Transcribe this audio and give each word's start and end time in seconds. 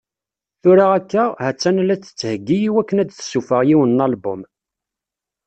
Tura 0.61 0.85
akka, 0.97 1.25
ha-tt-an 1.43 1.77
la 1.87 1.95
tettheggi 2.03 2.57
i 2.63 2.69
wakken 2.73 3.01
ad 3.01 3.09
tessufeɣ 3.11 3.61
yiwen 3.67 3.91
n 3.97 4.03
album. 4.07 4.41